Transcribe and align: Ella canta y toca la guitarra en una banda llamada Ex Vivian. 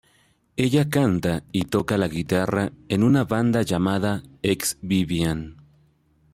Ella 0.57 0.89
canta 0.89 1.43
y 1.51 1.65
toca 1.65 1.95
la 1.95 2.07
guitarra 2.07 2.71
en 2.89 3.03
una 3.03 3.23
banda 3.23 3.61
llamada 3.61 4.23
Ex 4.41 4.79
Vivian. 4.81 5.57